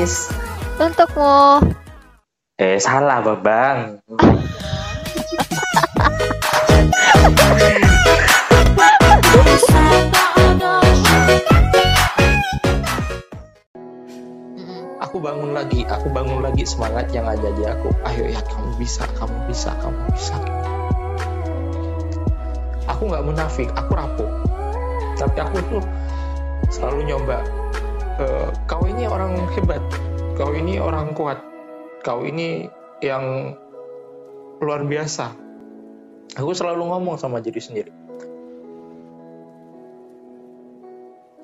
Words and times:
gratis. 0.00 0.32
Untukmu. 0.80 1.60
Eh, 2.56 2.80
salah, 2.80 3.20
Babang. 3.20 4.00
aku 15.00 15.18
bangun 15.18 15.52
lagi, 15.52 15.82
aku 15.84 16.06
bangun 16.14 16.38
lagi 16.40 16.64
semangat 16.64 17.12
yang 17.12 17.28
ada 17.28 17.50
di 17.52 17.66
aku. 17.68 17.92
Ayo 18.08 18.24
ya, 18.30 18.40
kamu 18.40 18.78
bisa, 18.80 19.04
kamu 19.20 19.36
bisa, 19.52 19.74
kamu 19.84 20.00
bisa. 20.16 20.36
Aku 22.88 23.04
nggak 23.04 23.24
munafik, 23.28 23.68
aku 23.76 23.92
rapuh. 23.92 24.30
Tapi 25.20 25.36
aku 25.44 25.56
tuh 25.68 25.84
selalu 26.72 27.10
nyoba. 27.10 27.59
E, 28.20 28.52
kau 28.68 28.84
ini 28.84 29.08
orang 29.08 29.48
hebat, 29.56 29.80
kau 30.36 30.52
ini 30.52 30.76
orang 30.76 31.16
kuat, 31.16 31.40
kau 32.04 32.20
ini 32.20 32.68
yang 33.00 33.56
luar 34.60 34.84
biasa. 34.84 35.32
Aku 36.36 36.52
selalu 36.52 36.84
ngomong 36.84 37.16
sama 37.16 37.40
diri 37.40 37.64
sendiri. 37.64 37.92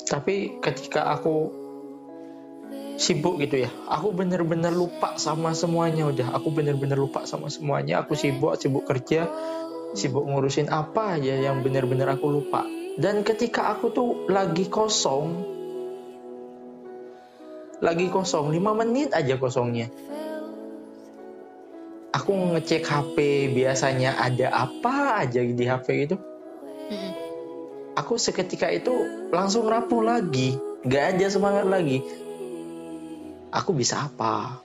Tapi 0.04 0.60
ketika 0.60 1.16
aku 1.16 1.64
sibuk 2.96 3.36
gitu 3.44 3.68
ya 3.68 3.70
aku 3.92 4.08
bener-bener 4.12 4.70
lupa 4.70 5.16
sama 5.16 5.56
semuanya 5.56 6.12
udah. 6.12 6.36
Aku 6.36 6.52
bener-bener 6.52 7.00
lupa 7.00 7.24
sama 7.24 7.48
semuanya. 7.48 8.04
Aku 8.04 8.12
sibuk 8.12 8.60
sibuk 8.60 8.84
kerja 8.84 9.26
sibuk 9.96 10.28
ngurusin 10.28 10.68
apa 10.68 11.16
aja 11.16 11.40
yang 11.40 11.64
bener-bener 11.64 12.04
aku 12.12 12.28
lupa. 12.28 12.68
Dan 13.00 13.24
ketika 13.24 13.72
aku 13.72 13.92
tuh 13.96 14.10
lagi 14.28 14.68
kosong 14.68 15.55
lagi 17.80 18.08
kosong. 18.08 18.52
5 18.52 18.80
menit 18.80 19.12
aja 19.12 19.36
kosongnya. 19.36 19.92
Aku 22.16 22.32
ngecek 22.32 22.86
HP 22.86 23.16
biasanya 23.52 24.16
ada 24.16 24.48
apa 24.68 25.20
aja 25.20 25.44
di 25.44 25.64
HP 25.68 26.08
itu 26.08 26.16
aku 27.96 28.20
seketika 28.20 28.68
itu 28.70 28.92
langsung 29.32 29.66
rapuh 29.66 30.04
lagi. 30.04 30.54
Gak 30.86 31.16
ada 31.18 31.26
semangat 31.26 31.66
lagi. 31.66 32.04
Aku 33.50 33.72
bisa 33.74 34.06
apa? 34.06 34.62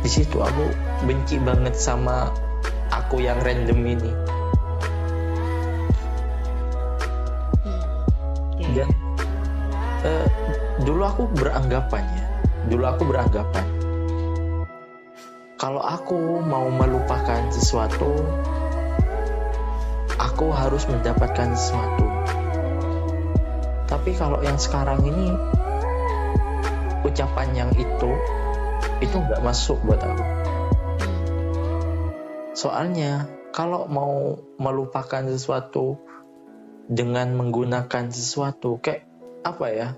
Di 0.00 0.08
situ 0.08 0.38
aku 0.40 0.64
benci 1.04 1.36
banget 1.42 1.74
sama 1.74 2.32
aku 2.94 3.20
yang 3.20 3.36
random 3.42 3.82
ini 3.84 4.37
aku 11.08 11.26
beranggapannya 11.32 12.24
dulu 12.68 12.84
aku 12.84 13.02
beranggapan 13.08 13.66
kalau 15.58 15.80
aku 15.82 16.44
mau 16.44 16.68
melupakan 16.70 17.48
sesuatu 17.50 18.12
aku 20.38 20.54
harus 20.54 20.86
mendapatkan 20.86 21.50
sesuatu. 21.54 22.06
Tapi 23.90 24.14
kalau 24.14 24.38
yang 24.38 24.54
sekarang 24.54 25.02
ini 25.02 25.34
ucapan 27.02 27.48
yang 27.54 27.70
itu 27.74 28.10
itu 29.02 29.16
nggak 29.18 29.42
masuk 29.42 29.82
buat 29.82 29.98
aku. 29.98 30.26
Soalnya 32.54 33.26
kalau 33.50 33.90
mau 33.90 34.38
melupakan 34.62 35.26
sesuatu 35.26 35.98
dengan 36.86 37.34
menggunakan 37.34 38.10
sesuatu 38.14 38.78
kayak 38.78 39.10
apa 39.42 39.66
ya 39.74 39.88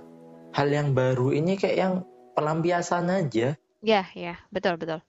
hal 0.55 0.69
yang 0.71 0.93
baru 0.93 1.35
ini 1.35 1.55
kayak 1.57 1.77
yang 1.77 1.95
pelampiasan 2.35 3.11
aja. 3.11 3.59
Ya 3.81 4.03
ya. 4.13 4.37
Betul 4.53 4.77
betul. 4.77 5.01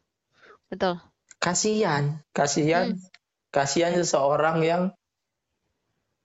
Betul. 0.72 1.00
Kasihan. 1.42 2.21
Kasihan. 2.32 2.95
Hmm. 2.95 3.10
kasihan 3.52 3.92
seseorang 3.92 4.64
yang 4.64 4.83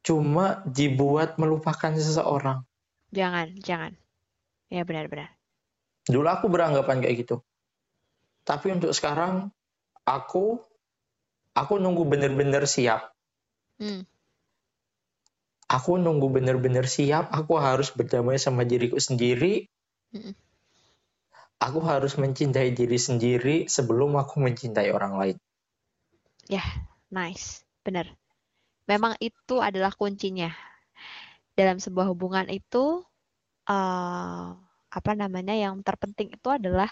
cuma 0.07 0.63
dibuat 0.63 1.35
melupakan 1.43 1.91
seseorang. 1.91 2.63
Jangan 3.11 3.59
jangan. 3.59 3.99
Ya 4.71 4.87
benar-benar 4.87 5.35
Dulu 6.07 6.27
aku 6.31 6.47
beranggapan 6.47 7.03
kayak 7.03 7.27
gitu. 7.27 7.43
Tapi 8.47 8.79
untuk 8.79 8.95
sekarang 8.95 9.51
aku 10.07 10.63
aku 11.51 11.73
nunggu 11.83 12.07
bener-bener 12.07 12.63
siap. 12.71 13.11
Hmm. 13.83 14.07
Aku 15.67 15.99
nunggu 15.99 16.31
bener-bener 16.31 16.87
siap. 16.87 17.31
Aku 17.35 17.59
harus 17.59 17.91
berdamai 17.91 18.39
sama 18.39 18.63
diriku 18.63 19.03
sendiri. 19.03 19.67
Aku 21.59 21.83
harus 21.83 22.15
mencintai 22.15 22.71
diri 22.71 23.01
sendiri 23.01 23.57
sebelum 23.67 24.15
aku 24.15 24.39
mencintai 24.39 24.95
orang 24.95 25.19
lain. 25.19 25.37
Ya, 26.47 26.63
yeah, 26.63 26.69
nice, 27.11 27.67
bener. 27.83 28.15
Memang 28.87 29.19
itu 29.19 29.59
adalah 29.59 29.91
kuncinya 29.91 30.55
dalam 31.59 31.83
sebuah 31.83 32.07
hubungan 32.15 32.47
itu. 32.47 33.03
Uh, 33.67 34.55
apa 34.87 35.13
namanya 35.19 35.59
yang 35.59 35.83
terpenting 35.83 36.31
itu 36.31 36.49
adalah 36.49 36.87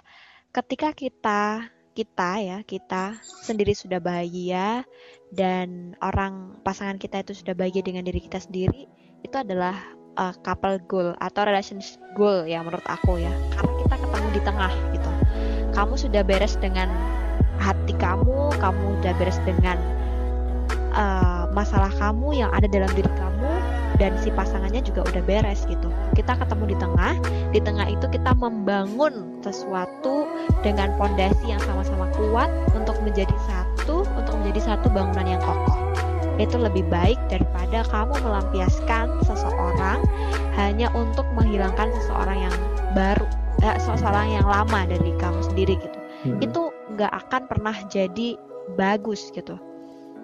ketika 0.50 0.90
kita 0.90 1.70
kita 1.94 2.42
ya 2.42 2.58
kita 2.66 3.16
sendiri 3.22 3.72
sudah 3.72 4.02
bahagia 4.02 4.82
dan 5.30 5.94
orang 6.02 6.58
pasangan 6.66 6.98
kita 6.98 7.22
itu 7.22 7.32
sudah 7.38 7.54
bahagia 7.54 7.86
dengan 7.86 8.02
diri 8.02 8.18
kita 8.18 8.42
sendiri 8.42 8.90
itu 9.22 9.36
adalah 9.38 9.78
uh, 10.18 10.34
couple 10.42 10.78
goal 10.86 11.14
atau 11.18 11.42
relationship 11.46 11.98
goal 12.14 12.46
ya 12.46 12.62
menurut 12.62 12.84
aku 12.86 13.18
ya. 13.18 13.32
Karena 13.54 13.72
kita 13.82 13.94
ketemu 13.98 14.28
di 14.30 14.40
tengah 14.42 14.72
gitu. 14.94 15.10
Kamu 15.74 15.94
sudah 15.98 16.22
beres 16.22 16.54
dengan 16.60 16.88
hati 17.58 17.94
kamu 17.96 18.50
kamu 18.58 18.98
sudah 19.00 19.14
beres 19.16 19.38
dengan 19.46 19.78
uh, 20.94 21.46
masalah 21.54 21.90
kamu 21.96 22.44
yang 22.44 22.50
ada 22.50 22.66
dalam 22.66 22.90
diri 22.92 23.10
kamu 23.14 23.23
dan 23.98 24.18
si 24.18 24.30
pasangannya 24.34 24.82
juga 24.82 25.06
udah 25.06 25.22
beres 25.22 25.62
gitu. 25.70 25.88
Kita 26.18 26.34
ketemu 26.38 26.74
di 26.74 26.76
tengah, 26.78 27.14
di 27.54 27.60
tengah 27.62 27.86
itu 27.86 28.06
kita 28.10 28.34
membangun 28.34 29.38
sesuatu 29.44 30.26
dengan 30.66 30.94
fondasi 30.98 31.44
yang 31.46 31.62
sama-sama 31.62 32.10
kuat 32.18 32.50
untuk 32.74 32.98
menjadi 33.02 33.34
satu, 33.46 34.02
untuk 34.18 34.34
menjadi 34.42 34.74
satu 34.74 34.90
bangunan 34.90 35.38
yang 35.38 35.42
kokoh. 35.42 35.78
Itu 36.34 36.58
lebih 36.58 36.82
baik 36.90 37.18
daripada 37.30 37.86
kamu 37.86 38.18
melampiaskan 38.26 39.22
seseorang 39.22 40.02
hanya 40.58 40.90
untuk 40.98 41.26
menghilangkan 41.38 41.94
seseorang 42.02 42.50
yang 42.50 42.54
baru, 42.98 43.26
eh, 43.62 43.78
seseorang 43.78 44.34
yang 44.34 44.46
lama 44.46 44.86
dari 44.90 45.14
kamu 45.22 45.40
sendiri 45.46 45.78
gitu. 45.78 45.98
Hmm. 46.26 46.38
Itu 46.42 46.74
nggak 46.98 47.12
akan 47.26 47.42
pernah 47.46 47.76
jadi 47.86 48.34
bagus 48.74 49.30
gitu 49.30 49.60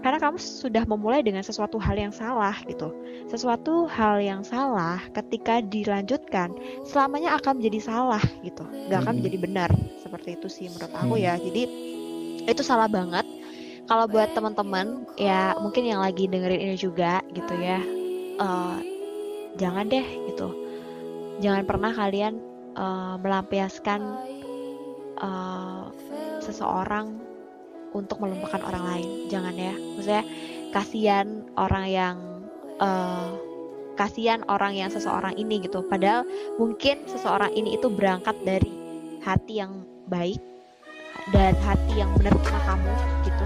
karena 0.00 0.16
kamu 0.16 0.40
sudah 0.40 0.84
memulai 0.88 1.20
dengan 1.20 1.44
sesuatu 1.44 1.76
hal 1.76 1.96
yang 1.96 2.12
salah 2.12 2.56
gitu. 2.64 2.92
Sesuatu 3.28 3.84
hal 3.84 4.20
yang 4.20 4.40
salah 4.40 5.00
ketika 5.12 5.60
dilanjutkan 5.60 6.56
selamanya 6.88 7.36
akan 7.36 7.60
menjadi 7.60 7.92
salah 7.92 8.22
gitu, 8.40 8.64
nggak 8.64 8.98
akan 9.04 9.12
hmm. 9.12 9.18
menjadi 9.20 9.38
benar. 9.38 9.70
Seperti 10.00 10.40
itu 10.40 10.48
sih 10.48 10.66
menurut 10.72 10.92
aku 10.96 11.14
ya. 11.20 11.36
Hmm. 11.36 11.44
Jadi 11.44 11.62
itu 12.48 12.62
salah 12.64 12.88
banget. 12.88 13.28
Kalau 13.84 14.06
buat 14.06 14.30
teman-teman 14.32 15.02
ya 15.18 15.58
mungkin 15.58 15.82
yang 15.82 15.98
lagi 15.98 16.30
dengerin 16.30 16.62
ini 16.62 16.76
juga 16.78 17.20
gitu 17.34 17.54
ya, 17.58 17.82
uh, 18.38 18.78
jangan 19.58 19.90
deh 19.90 20.06
gitu. 20.30 20.48
Jangan 21.42 21.66
pernah 21.66 21.90
kalian 21.90 22.38
uh, 22.78 23.18
melampiaskan 23.18 24.00
uh, 25.18 25.90
seseorang 26.38 27.29
untuk 27.92 28.22
melupakan 28.22 28.60
orang 28.62 28.84
lain. 28.86 29.08
Jangan 29.32 29.54
ya. 29.54 29.74
Maksudnya 29.74 30.24
kasihan 30.70 31.26
orang 31.58 31.84
yang 31.90 32.16
uh, 32.78 33.34
kasihan 34.00 34.40
orang 34.48 34.72
yang 34.72 34.88
seseorang 34.88 35.36
ini 35.36 35.60
gitu. 35.60 35.84
Padahal 35.84 36.24
mungkin 36.56 37.04
seseorang 37.04 37.52
ini 37.52 37.76
itu 37.76 37.92
berangkat 37.92 38.32
dari 38.48 38.72
hati 39.20 39.60
yang 39.60 39.84
baik 40.08 40.40
dan 41.36 41.52
hati 41.60 42.00
yang 42.00 42.08
menerima 42.16 42.58
kamu 42.64 42.94
gitu. 43.28 43.44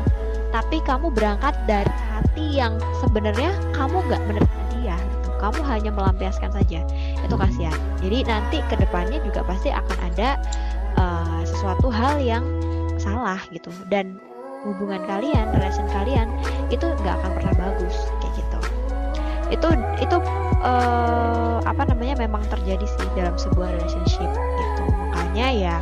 Tapi 0.54 0.78
kamu 0.86 1.10
berangkat 1.10 1.54
dari 1.66 1.90
hati 2.14 2.46
yang 2.54 2.78
sebenarnya 3.02 3.50
kamu 3.74 3.98
nggak 4.06 4.22
menerima 4.30 4.60
dia 4.78 4.94
gitu. 4.94 5.30
Kamu 5.42 5.60
hanya 5.66 5.90
melampiaskan 5.90 6.54
saja. 6.54 6.80
Itu 7.18 7.34
kasihan. 7.34 7.74
Jadi 7.98 8.18
nanti 8.22 8.62
ke 8.70 8.78
depannya 8.78 9.18
juga 9.26 9.42
pasti 9.42 9.74
akan 9.74 9.98
ada 10.14 10.38
uh, 10.94 11.42
sesuatu 11.42 11.90
hal 11.90 12.22
yang 12.22 12.46
salah 13.02 13.42
gitu. 13.50 13.74
Dan 13.90 14.22
hubungan 14.64 15.04
kalian, 15.04 15.52
relation 15.52 15.86
kalian 15.92 16.28
itu 16.72 16.88
nggak 17.04 17.20
akan 17.20 17.30
pernah 17.36 17.54
bagus 17.56 17.94
kayak 18.20 18.32
gitu. 18.40 18.58
Itu 19.52 19.68
itu 20.00 20.16
uh, 20.64 21.60
apa 21.62 21.82
namanya 21.92 22.16
memang 22.18 22.42
terjadi 22.48 22.86
sih 22.88 23.08
dalam 23.14 23.36
sebuah 23.36 23.76
relationship 23.76 24.30
gitu. 24.32 24.82
Makanya 25.12 25.48
ya 25.52 25.76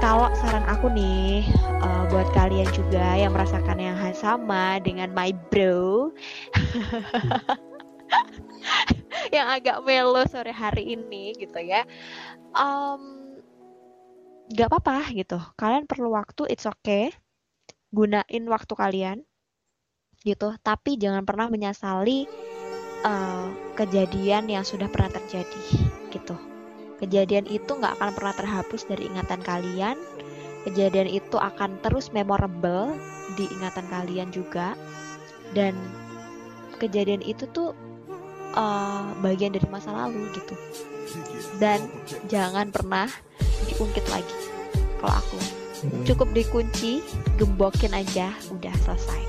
kalau 0.00 0.28
saran 0.40 0.64
aku 0.68 0.92
nih 0.92 1.48
uh, 1.80 2.04
buat 2.12 2.28
kalian 2.36 2.68
juga 2.72 3.16
yang 3.16 3.32
merasakan 3.32 3.80
yang 3.80 3.96
sama 4.16 4.80
dengan 4.80 5.12
my 5.12 5.32
bro 5.52 6.12
yang 9.36 9.52
agak 9.52 9.84
melo 9.84 10.24
sore 10.24 10.52
hari 10.52 10.96
ini 10.96 11.36
gitu 11.36 11.60
ya. 11.60 11.84
Um, 12.56 13.16
nggak 14.46 14.70
apa-apa 14.70 15.10
gitu 15.10 15.42
kalian 15.58 15.90
perlu 15.90 16.14
waktu 16.14 16.46
it's 16.46 16.70
okay 16.70 17.10
gunain 17.94 18.44
waktu 18.50 18.74
kalian 18.74 19.18
gitu. 20.26 20.54
Tapi 20.62 20.98
jangan 20.98 21.22
pernah 21.22 21.46
menyesali 21.46 22.26
uh, 23.06 23.48
kejadian 23.78 24.50
yang 24.50 24.64
sudah 24.66 24.90
pernah 24.90 25.12
terjadi 25.14 25.64
gitu. 26.10 26.36
Kejadian 26.96 27.44
itu 27.46 27.68
nggak 27.68 28.00
akan 28.00 28.10
pernah 28.16 28.34
terhapus 28.34 28.88
dari 28.88 29.06
ingatan 29.06 29.40
kalian. 29.44 29.96
Kejadian 30.66 31.06
itu 31.06 31.38
akan 31.38 31.78
terus 31.84 32.10
memorable 32.10 32.98
di 33.38 33.46
ingatan 33.52 33.86
kalian 33.86 34.34
juga. 34.34 34.74
Dan 35.54 35.76
kejadian 36.82 37.22
itu 37.22 37.46
tuh 37.54 37.76
uh, 38.56 39.14
bagian 39.22 39.54
dari 39.54 39.68
masa 39.70 39.94
lalu 39.94 40.26
gitu. 40.34 40.56
Dan 41.62 41.86
jangan 42.26 42.74
pernah 42.74 43.06
diungkit 43.70 44.04
lagi 44.10 44.36
kalau 44.98 45.14
aku 45.22 45.65
hmm. 45.82 46.04
cukup 46.06 46.28
dikunci 46.32 47.04
gembokin 47.36 47.92
aja 47.92 48.32
udah 48.52 48.74
selesai. 48.84 49.22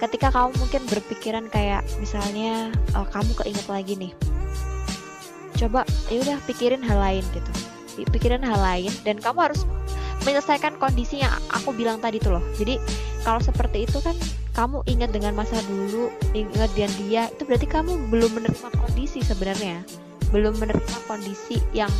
Ketika 0.00 0.32
kamu 0.32 0.56
mungkin 0.56 0.82
berpikiran 0.88 1.44
kayak 1.52 1.84
misalnya 2.00 2.72
uh, 2.96 3.04
kamu 3.12 3.36
keinget 3.36 3.66
lagi 3.68 3.94
nih 4.00 4.12
coba 5.60 5.84
ya 6.08 6.24
udah 6.24 6.38
pikirin 6.48 6.80
hal 6.80 6.96
lain 6.96 7.24
gitu. 7.36 7.52
Pikirin 8.08 8.40
hal 8.40 8.56
lain 8.56 8.88
dan 9.04 9.20
kamu 9.20 9.52
harus 9.52 9.68
menyelesaikan 10.24 10.80
kondisi 10.80 11.20
yang 11.20 11.32
aku 11.52 11.76
bilang 11.76 12.00
tadi 12.00 12.16
tuh 12.16 12.40
loh. 12.40 12.44
Jadi 12.56 12.80
kalau 13.20 13.44
seperti 13.44 13.84
itu 13.84 14.00
kan 14.00 14.16
kamu 14.56 14.80
ingat 14.88 15.12
dengan 15.12 15.36
masa 15.36 15.60
dulu 15.68 16.08
ingat 16.32 16.72
dia 16.72 16.88
dia 16.96 17.22
itu 17.28 17.44
berarti 17.44 17.68
kamu 17.68 18.08
belum 18.08 18.40
menerima 18.40 18.68
kondisi 18.80 19.20
sebenarnya. 19.20 19.84
Belum 20.32 20.56
menerima 20.56 20.98
kondisi 21.04 21.60
yang 21.76 21.92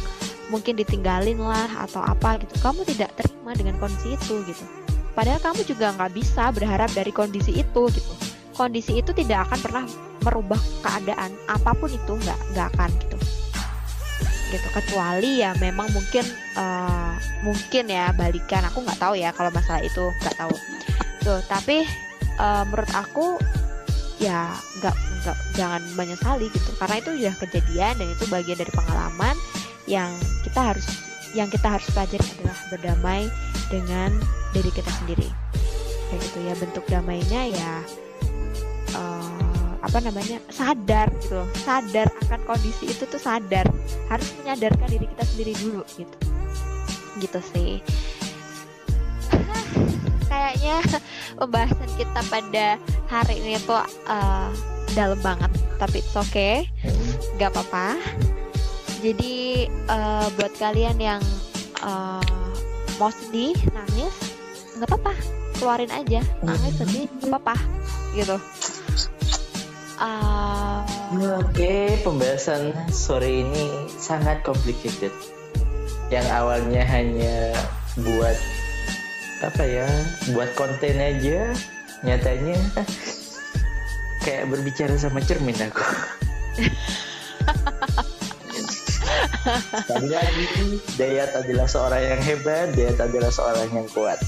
mungkin 0.50 0.74
ditinggalin 0.76 1.38
lah 1.38 1.86
atau 1.86 2.02
apa 2.02 2.42
gitu. 2.42 2.52
Kamu 2.60 2.82
tidak 2.84 3.14
terima 3.16 3.54
dengan 3.54 3.78
kondisi 3.78 4.18
itu 4.18 4.42
gitu. 4.44 4.64
Padahal 5.14 5.40
kamu 5.42 5.62
juga 5.66 5.94
nggak 5.94 6.12
bisa 6.12 6.50
berharap 6.50 6.90
dari 6.90 7.14
kondisi 7.14 7.62
itu 7.62 7.82
gitu. 7.94 8.12
Kondisi 8.54 9.00
itu 9.00 9.14
tidak 9.14 9.48
akan 9.48 9.58
pernah 9.62 9.84
merubah 10.20 10.60
keadaan 10.84 11.32
apa 11.48 11.72
pun 11.72 11.88
itu 11.88 12.12
nggak 12.12 12.38
nggak 12.52 12.66
akan 12.76 12.90
gitu. 13.06 13.16
Gitu 14.50 14.68
kecuali 14.74 15.40
ya 15.40 15.54
memang 15.62 15.86
mungkin 15.94 16.26
uh, 16.58 17.14
mungkin 17.46 17.84
ya 17.88 18.10
balikan. 18.12 18.66
Aku 18.68 18.82
nggak 18.82 18.98
tahu 18.98 19.14
ya 19.16 19.30
kalau 19.32 19.48
masalah 19.54 19.80
itu 19.80 20.04
nggak 20.20 20.36
tahu. 20.36 20.54
Tuh 21.22 21.40
tapi 21.46 21.86
uh, 22.36 22.66
menurut 22.68 22.92
aku 22.92 23.38
ya 24.20 24.52
nggak 24.78 24.96
nggak 25.24 25.36
jangan 25.56 25.82
menyesali 25.96 26.52
gitu. 26.52 26.70
Karena 26.76 26.96
itu 27.00 27.10
sudah 27.16 27.34
kejadian 27.40 27.94
dan 27.96 28.08
itu 28.12 28.24
bagian 28.28 28.58
dari 28.60 28.72
pengalaman 28.72 29.34
yang 29.88 30.12
kita 30.50 30.74
harus 30.74 30.86
yang 31.30 31.46
kita 31.46 31.78
harus 31.78 31.86
pelajari 31.94 32.26
adalah 32.42 32.58
berdamai 32.74 33.22
dengan 33.70 34.10
diri 34.50 34.70
kita 34.74 34.90
sendiri. 34.98 35.30
Kayak 36.10 36.20
gitu 36.26 36.38
ya 36.42 36.54
bentuk 36.58 36.84
damainya 36.90 37.42
ya 37.54 37.72
uh, 38.98 39.70
apa 39.78 40.02
namanya 40.02 40.42
sadar 40.50 41.06
gitu 41.22 41.38
loh. 41.38 41.48
Sadar 41.62 42.10
akan 42.26 42.40
kondisi 42.50 42.90
itu 42.90 43.06
tuh 43.06 43.22
sadar. 43.22 43.62
Harus 44.10 44.26
menyadarkan 44.42 44.90
diri 44.90 45.06
kita 45.06 45.24
sendiri 45.30 45.52
dulu 45.54 45.86
gitu. 45.94 46.16
Gitu 47.22 47.40
sih. 47.54 47.72
Kayaknya 50.30 50.82
pembahasan 51.38 51.90
kita 51.94 52.20
pada 52.26 52.66
hari 53.06 53.38
ini 53.38 53.54
tuh 53.62 53.86
uh, 54.10 54.50
dalam 54.98 55.22
banget 55.22 55.54
tapi 55.78 56.02
it's 56.02 56.18
okay. 56.18 56.66
Nggak 57.38 57.54
apa-apa 57.54 57.94
jadi 59.00 59.66
uh, 59.88 60.28
buat 60.36 60.52
kalian 60.60 60.96
yang 61.00 61.22
uh, 61.80 62.20
mau 63.00 63.08
sedih 63.08 63.56
nangis 63.72 64.14
nggak 64.76 64.88
apa-apa. 64.88 65.12
Keluarin 65.56 65.92
aja. 65.92 66.20
Nangis 66.44 66.76
sedih 66.76 67.08
nggak 67.20 67.32
apa-apa 67.32 67.56
gitu. 68.12 68.36
Uh, 70.00 70.80
oke 71.20 71.52
okay, 71.52 72.00
pembahasan 72.00 72.72
sore 72.92 73.44
ini 73.44 73.88
sangat 73.96 74.44
complicated. 74.44 75.12
Yang 76.12 76.26
awalnya 76.32 76.84
hanya 76.84 77.56
buat 78.00 78.36
apa 79.40 79.64
ya 79.64 79.88
buat 80.36 80.52
konten 80.52 81.00
aja 81.00 81.48
nyatanya 82.04 82.60
kayak 84.24 84.52
berbicara 84.52 85.00
sama 85.00 85.24
cermin 85.24 85.56
aku 85.56 85.80
Sekali 89.40 90.08
lagi, 90.12 90.44
Dayat 91.00 91.30
adalah 91.32 91.66
seorang 91.66 92.02
yang 92.04 92.20
hebat, 92.20 92.66
Dayat 92.76 92.98
adalah 93.00 93.30
seorang 93.32 93.68
yang 93.72 93.88
kuat. 93.96 94.18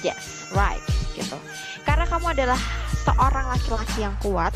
Yes, 0.00 0.48
right, 0.56 0.80
gitu. 1.12 1.36
Karena 1.84 2.08
kamu 2.08 2.32
adalah 2.32 2.60
seorang 3.04 3.46
laki-laki 3.52 3.98
yang 4.00 4.16
kuat, 4.24 4.52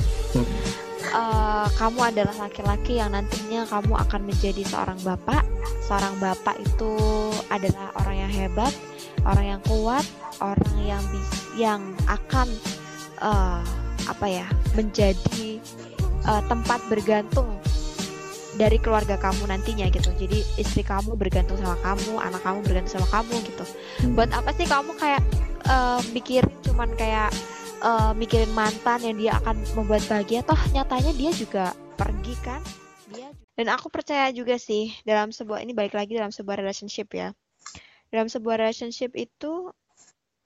uh, 1.12 1.66
kamu 1.76 2.00
adalah 2.00 2.34
laki-laki 2.48 3.00
yang 3.00 3.12
nantinya 3.12 3.68
kamu 3.68 3.92
akan 4.08 4.20
menjadi 4.24 4.62
seorang 4.64 4.98
bapak. 5.04 5.44
Seorang 5.84 6.16
bapak 6.16 6.56
itu 6.64 6.94
adalah 7.52 7.92
orang 8.00 8.16
yang 8.24 8.32
hebat, 8.32 8.72
orang 9.28 9.46
yang 9.56 9.60
kuat, 9.68 10.04
orang 10.40 10.76
yang 10.80 11.02
bis 11.12 11.28
yang 11.54 11.80
akan 12.10 12.48
uh, 13.20 13.60
apa 14.04 14.26
ya 14.26 14.46
menjadi 14.76 15.60
uh, 16.24 16.42
tempat 16.48 16.80
bergantung 16.88 17.48
dari 18.54 18.78
keluarga 18.78 19.18
kamu 19.18 19.50
nantinya 19.50 19.90
gitu. 19.90 20.10
Jadi 20.14 20.42
istri 20.58 20.86
kamu 20.86 21.18
bergantung 21.18 21.58
sama 21.58 21.74
kamu 21.82 22.18
anak 22.22 22.42
kamu 22.42 22.58
bergantung 22.62 23.02
sama 23.02 23.08
kamu 23.10 23.34
gitu. 23.46 23.64
Hmm. 23.64 24.14
buat 24.14 24.30
apa 24.30 24.50
sih 24.54 24.66
kamu 24.66 24.94
kayak 24.98 25.22
uh, 25.66 26.00
mikirin 26.14 26.54
cuman 26.62 26.90
kayak 26.94 27.30
uh, 27.82 28.14
mikirin 28.14 28.50
mantan 28.54 29.02
yang 29.02 29.16
dia 29.18 29.32
akan 29.42 29.58
membuat 29.74 30.06
bahagia? 30.06 30.46
Toh 30.46 30.58
nyatanya 30.70 31.12
dia 31.18 31.30
juga 31.34 31.64
pergi 31.98 32.34
kan? 32.42 32.62
Dia 33.10 33.30
dan 33.54 33.70
aku 33.70 33.86
percaya 33.86 34.34
juga 34.34 34.58
sih 34.58 34.90
dalam 35.06 35.30
sebuah 35.30 35.62
ini 35.62 35.70
balik 35.74 35.94
lagi 35.94 36.18
dalam 36.18 36.34
sebuah 36.34 36.58
relationship 36.58 37.10
ya. 37.14 37.30
Dalam 38.10 38.30
sebuah 38.30 38.62
relationship 38.62 39.14
itu 39.18 39.70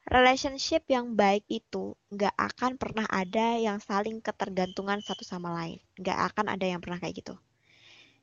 relationship 0.08 0.88
yang 0.88 1.12
baik 1.12 1.44
itu 1.52 1.92
nggak 2.08 2.32
akan 2.32 2.80
pernah 2.80 3.04
ada 3.08 3.60
yang 3.60 3.76
saling 3.80 4.24
ketergantungan 4.24 5.00
satu 5.04 5.24
sama 5.24 5.52
lain. 5.52 5.80
Nggak 6.00 6.32
akan 6.32 6.46
ada 6.52 6.64
yang 6.64 6.80
pernah 6.80 7.00
kayak 7.00 7.24
gitu 7.24 7.36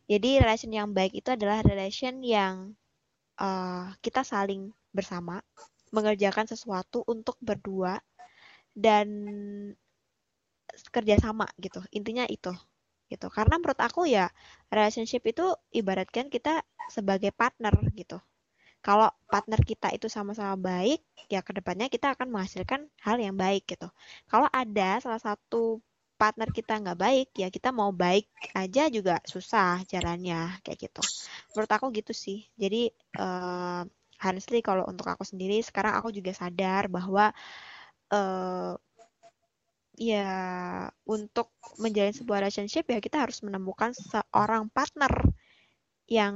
jadi 0.05 0.45
relation 0.45 0.71
yang 0.73 0.89
baik 0.93 1.17
itu 1.17 1.29
adalah 1.33 1.65
relation 1.65 2.21
yang 2.21 2.77
uh, 3.41 3.89
kita 4.01 4.21
saling 4.21 4.69
bersama 4.93 5.41
mengerjakan 5.89 6.45
sesuatu 6.45 7.03
untuk 7.07 7.39
berdua 7.41 7.99
dan 8.75 9.07
kerjasama 10.91 11.47
gitu. 11.61 11.79
Intinya 11.95 12.27
itu 12.27 12.51
gitu. 13.09 13.27
Karena 13.29 13.55
menurut 13.61 13.79
aku 13.79 14.09
ya 14.09 14.29
relationship 14.73 15.23
itu 15.29 15.45
ibaratkan 15.71 16.27
kita 16.29 16.61
sebagai 16.89 17.31
partner 17.33 17.73
gitu. 17.93 18.17
Kalau 18.85 19.09
partner 19.25 19.57
kita 19.65 19.89
itu 19.97 20.05
sama-sama 20.05 20.53
baik, 20.53 21.01
ya 21.25 21.41
ke 21.41 21.57
depannya 21.57 21.89
kita 21.89 22.13
akan 22.13 22.29
menghasilkan 22.29 22.85
hal 23.01 23.17
yang 23.17 23.33
baik 23.33 23.65
gitu. 23.65 23.89
Kalau 24.29 24.45
ada 24.53 25.01
salah 25.01 25.17
satu 25.17 25.81
partner 26.15 26.49
kita 26.49 26.79
nggak 26.79 26.99
baik 26.99 27.29
ya 27.35 27.47
kita 27.51 27.69
mau 27.75 27.91
baik 27.91 28.31
aja 28.55 28.87
juga 28.87 29.19
susah 29.27 29.83
jalannya 29.87 30.59
kayak 30.63 30.89
gitu. 30.89 31.03
Menurut 31.53 31.71
aku 31.71 31.91
gitu 31.91 32.11
sih. 32.15 32.47
Jadi 32.55 32.89
uh, 33.19 33.83
honestly 34.23 34.63
kalau 34.63 34.87
untuk 34.87 35.07
aku 35.11 35.27
sendiri 35.27 35.59
sekarang 35.59 35.99
aku 35.99 36.09
juga 36.15 36.31
sadar 36.31 36.87
bahwa 36.87 37.35
uh, 38.15 38.73
ya 39.95 40.31
untuk 41.07 41.55
menjalin 41.79 42.11
sebuah 42.11 42.43
relationship 42.43 42.83
ya 42.91 42.99
kita 42.99 43.23
harus 43.23 43.39
menemukan 43.43 43.95
seorang 43.95 44.67
partner 44.71 45.11
yang 46.11 46.35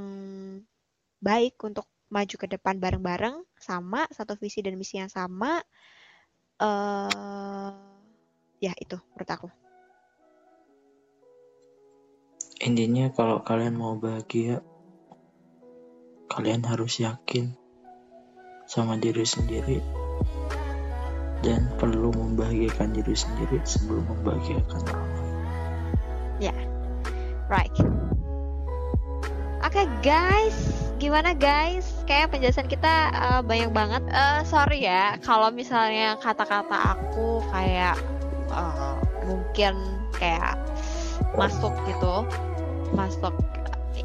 baik 1.20 1.60
untuk 1.60 1.84
maju 2.10 2.36
ke 2.36 2.46
depan 2.50 2.80
bareng-bareng 2.80 3.44
sama 3.60 4.08
satu 4.10 4.34
visi 4.34 4.64
dan 4.64 4.74
misi 4.74 4.98
yang 4.98 5.12
sama 5.12 5.62
uh, 6.58 7.70
ya 8.58 8.72
itu 8.80 8.96
menurut 9.14 9.30
aku 9.30 9.48
Intinya 12.60 13.08
kalau 13.16 13.40
kalian 13.40 13.72
mau 13.72 13.96
bahagia, 13.96 14.60
kalian 16.28 16.60
harus 16.68 17.00
yakin 17.00 17.56
sama 18.68 19.00
diri 19.00 19.24
sendiri 19.24 19.80
dan 21.40 21.72
perlu 21.80 22.12
membahagiakan 22.12 22.92
diri 22.92 23.16
sendiri 23.16 23.64
sebelum 23.64 24.04
membahagiakan 24.12 24.80
orang 24.92 25.08
lain. 25.08 25.34
Ya, 26.36 26.56
right. 27.48 27.72
Oke 29.64 29.80
okay, 29.80 29.86
guys, 30.04 30.56
gimana 31.00 31.32
guys? 31.32 31.88
Kayak 32.04 32.36
penjelasan 32.36 32.68
kita 32.68 33.08
uh, 33.08 33.40
banyak 33.40 33.72
banget. 33.72 34.04
Uh, 34.12 34.44
sorry 34.44 34.84
ya, 34.84 35.16
kalau 35.24 35.48
misalnya 35.48 36.20
kata-kata 36.20 36.92
aku 36.92 37.40
kayak 37.56 37.96
uh, 38.52 39.00
mungkin 39.24 39.80
kayak 40.20 40.60
masuk 41.32 41.72
gitu 41.88 42.28
masuk 42.94 43.34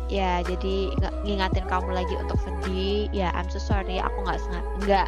ya 0.09 0.41
jadi 0.45 0.93
ngingatin 1.25 1.65
kamu 1.65 1.89
lagi 1.93 2.15
untuk 2.19 2.37
sedih 2.41 3.09
ya 3.13 3.33
I'm 3.33 3.49
so 3.49 3.61
sorry 3.61 4.01
aku 4.01 4.17
nggak 4.25 4.39
nggak 4.85 5.07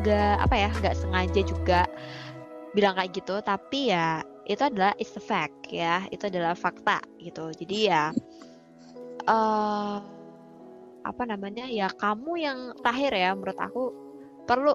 nggak 0.00 0.34
apa 0.40 0.54
ya 0.56 0.70
nggak 0.80 0.96
sengaja 0.96 1.40
juga 1.44 1.80
bilang 2.72 2.96
kayak 2.96 3.12
gitu 3.16 3.42
tapi 3.44 3.92
ya 3.92 4.24
itu 4.50 4.62
adalah 4.66 4.92
is 4.98 5.14
the 5.14 5.22
fact 5.22 5.70
ya 5.70 6.02
itu 6.10 6.26
adalah 6.26 6.58
fakta 6.58 6.98
gitu. 7.22 7.54
Jadi 7.54 7.86
ya 7.86 8.10
uh, 9.30 9.96
apa 11.00 11.22
namanya 11.22 11.70
ya 11.70 11.86
kamu 11.86 12.32
yang 12.34 12.58
terakhir 12.82 13.12
ya 13.14 13.30
menurut 13.38 13.58
aku 13.62 13.82
perlu 14.50 14.74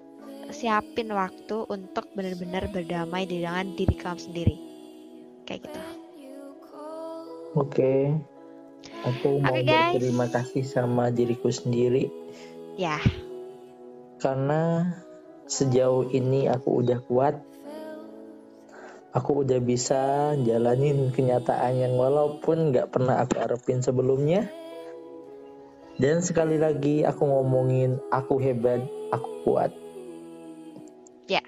siapin 0.54 1.12
waktu 1.12 1.68
untuk 1.68 2.08
benar-benar 2.16 2.72
berdamai 2.72 3.28
dengan 3.28 3.68
diri 3.76 3.96
kamu 4.00 4.20
sendiri. 4.20 4.58
Kayak 5.44 5.68
gitu 5.68 5.95
oke. 7.56 7.72
Okay. 7.72 8.00
aku 9.02 9.42
mau 9.42 9.50
okay, 9.50 9.66
berterima 9.66 10.28
kasih 10.30 10.64
sama 10.68 11.10
diriku 11.10 11.50
sendiri. 11.50 12.12
Ya. 12.78 13.00
Karena 14.22 14.94
sejauh 15.50 16.12
ini 16.12 16.46
aku 16.52 16.86
udah 16.86 17.00
kuat. 17.02 17.36
Aku 19.16 19.48
udah 19.48 19.64
bisa 19.64 20.36
jalanin 20.44 21.08
kenyataan 21.16 21.80
yang 21.80 21.96
walaupun 21.96 22.76
nggak 22.76 22.92
pernah 22.92 23.24
aku 23.24 23.40
harapin 23.40 23.80
sebelumnya. 23.80 24.52
Dan 25.96 26.20
sekali 26.20 26.60
lagi 26.60 27.08
aku 27.08 27.24
ngomongin 27.24 28.04
aku 28.12 28.36
hebat 28.44 28.84
aku 29.16 29.30
kuat. 29.48 29.72
Ya. 31.32 31.42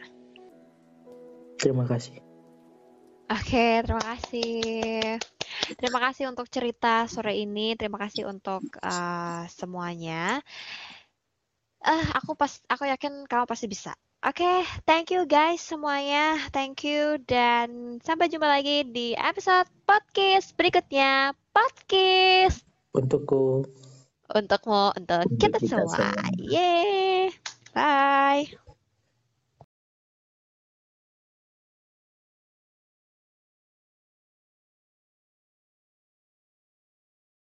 Terima 1.59 1.83
kasih. 1.83 2.23
Oke 3.27 3.83
terima 3.83 3.99
kasih 4.15 5.19
terima 5.75 5.99
kasih 5.99 6.31
untuk 6.31 6.47
cerita 6.47 7.03
sore 7.11 7.35
ini 7.35 7.75
terima 7.75 7.99
kasih 7.99 8.31
untuk 8.31 8.63
uh, 8.79 9.43
semuanya 9.51 10.39
uh, 11.87 12.05
aku 12.17 12.33
pas 12.33 12.59
aku 12.67 12.87
yakin 12.87 13.25
kamu 13.27 13.45
pasti 13.45 13.67
bisa. 13.69 13.93
Oke, 14.25 14.41
okay, 14.41 14.57
thank 14.89 15.13
you 15.13 15.29
guys 15.29 15.61
semuanya. 15.61 16.41
Thank 16.49 16.81
you 16.83 17.21
dan 17.29 18.01
sampai 18.01 18.33
jumpa 18.33 18.49
lagi 18.49 18.81
di 18.89 19.13
episode 19.13 19.69
podcast 19.85 20.57
berikutnya. 20.57 21.37
Podcast 21.53 22.65
untukku. 22.97 23.63
Untukmu, 24.27 24.91
untuk, 24.97 25.23
untuk 25.23 25.39
kita, 25.39 25.61
kita 25.61 25.85
semua. 25.87 26.11
semua. 26.11 26.27
Yeay. 26.35 27.31
Bye. 27.71 28.66